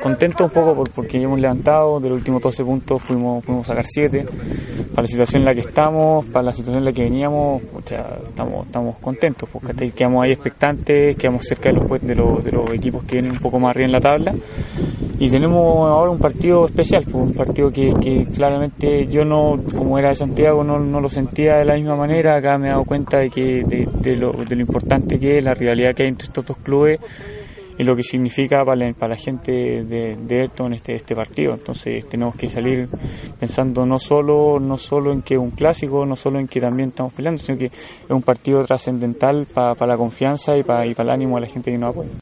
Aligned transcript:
Contento 0.00 0.44
un 0.44 0.50
poco 0.50 0.82
porque 0.94 1.20
hemos 1.20 1.38
levantado, 1.38 2.00
de 2.00 2.08
los 2.08 2.16
últimos 2.18 2.42
12 2.42 2.64
puntos 2.64 3.02
pudimos, 3.02 3.44
pudimos 3.44 3.66
sacar 3.66 3.84
7. 3.86 4.26
Para 4.94 5.02
la 5.02 5.08
situación 5.08 5.42
en 5.42 5.44
la 5.44 5.54
que 5.54 5.60
estamos, 5.60 6.24
para 6.26 6.42
la 6.42 6.52
situación 6.54 6.78
en 6.78 6.84
la 6.86 6.92
que 6.92 7.02
veníamos, 7.02 7.62
o 7.74 7.82
sea, 7.84 8.18
estamos, 8.26 8.66
estamos 8.66 8.96
contentos, 8.96 9.46
porque 9.52 9.90
quedamos 9.90 10.24
ahí 10.24 10.32
expectantes, 10.32 11.16
quedamos 11.16 11.44
cerca 11.44 11.68
de 11.68 11.74
los, 11.74 12.00
de, 12.00 12.14
los, 12.14 12.42
de 12.42 12.50
los 12.50 12.70
equipos 12.70 13.04
que 13.04 13.16
vienen 13.16 13.32
un 13.32 13.38
poco 13.40 13.60
más 13.60 13.70
arriba 13.70 13.86
en 13.86 13.92
la 13.92 14.00
tabla. 14.00 14.34
Y 15.18 15.28
tenemos 15.28 15.86
ahora 15.86 16.10
un 16.10 16.18
partido 16.18 16.64
especial, 16.64 17.04
pues, 17.04 17.16
un 17.16 17.34
partido 17.34 17.70
que, 17.70 17.94
que, 18.00 18.26
claramente 18.34 19.06
yo 19.06 19.26
no, 19.26 19.60
como 19.76 19.98
era 19.98 20.08
de 20.08 20.16
Santiago, 20.16 20.64
no, 20.64 20.78
no, 20.78 21.00
lo 21.02 21.10
sentía 21.10 21.56
de 21.56 21.66
la 21.66 21.74
misma 21.74 21.94
manera. 21.94 22.36
Acá 22.36 22.56
me 22.56 22.68
he 22.68 22.70
dado 22.70 22.84
cuenta 22.84 23.18
de, 23.18 23.28
que, 23.28 23.64
de, 23.66 23.86
de, 23.92 24.16
lo, 24.16 24.32
de 24.32 24.56
lo 24.56 24.62
importante 24.62 25.20
que 25.20 25.38
es 25.38 25.44
la 25.44 25.52
rivalidad 25.52 25.94
que 25.94 26.04
hay 26.04 26.08
entre 26.08 26.26
estos 26.26 26.46
dos 26.46 26.56
clubes 26.56 27.00
y 27.80 27.82
lo 27.82 27.96
que 27.96 28.02
significa 28.02 28.62
para 28.62 28.76
la, 29.08 29.16
gente 29.16 29.84
de, 29.84 30.14
de 30.14 30.40
Ayrton 30.42 30.74
este, 30.74 30.94
este 30.94 31.16
partido. 31.16 31.54
Entonces 31.54 32.06
tenemos 32.06 32.36
que 32.36 32.50
salir 32.50 32.90
pensando 33.38 33.86
no 33.86 33.98
solo, 33.98 34.60
no 34.60 34.76
solo 34.76 35.12
en 35.12 35.22
que 35.22 35.32
es 35.32 35.40
un 35.40 35.52
clásico, 35.52 36.04
no 36.04 36.14
solo 36.14 36.38
en 36.38 36.46
que 36.46 36.60
también 36.60 36.90
estamos 36.90 37.14
peleando, 37.14 37.42
sino 37.42 37.56
que 37.56 37.66
es 37.66 38.10
un 38.10 38.20
partido 38.20 38.62
trascendental 38.66 39.46
para, 39.46 39.74
para 39.76 39.92
la 39.94 39.96
confianza 39.96 40.58
y 40.58 40.62
para, 40.62 40.84
y 40.84 40.94
para 40.94 41.04
el 41.04 41.14
ánimo 41.14 41.36
de 41.36 41.40
la 41.40 41.46
gente 41.46 41.72
que 41.72 41.78
nos 41.78 41.92
apoya. 41.92 42.10